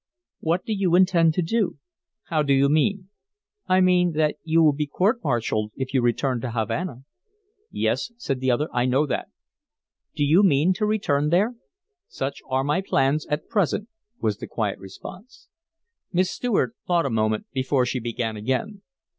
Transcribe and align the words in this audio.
"What 0.39 0.65
do 0.65 0.73
you 0.73 0.95
intend 0.95 1.35
to 1.35 1.43
do?" 1.43 1.77
"How 2.23 2.41
do 2.41 2.53
you 2.53 2.69
mean?" 2.69 3.09
"I 3.67 3.81
mean 3.81 4.13
that 4.13 4.37
you 4.43 4.63
will 4.63 4.73
be 4.73 4.87
court 4.87 5.23
martialed 5.23 5.71
if 5.75 5.93
you 5.93 6.01
return 6.01 6.41
to 6.41 6.49
Havana" 6.49 7.03
"Yes," 7.71 8.11
said 8.17 8.39
the 8.39 8.49
other, 8.49 8.67
"I 8.73 8.87
know 8.87 9.05
that." 9.05 9.27
"Do 10.15 10.23
you 10.23 10.41
mean 10.41 10.73
to 10.73 10.87
return 10.87 11.29
there?" 11.29 11.53
"Such 12.07 12.41
are 12.49 12.63
my 12.63 12.81
plans 12.81 13.27
at 13.27 13.47
present," 13.47 13.89
was 14.19 14.37
the 14.39 14.47
quiet 14.47 14.79
response. 14.79 15.49
Miss 16.11 16.31
Stuart 16.31 16.73
thought 16.87 17.05
a 17.05 17.11
moment 17.11 17.45
before 17.53 17.85
she 17.85 17.99
began 17.99 18.35
again. 18.35 18.81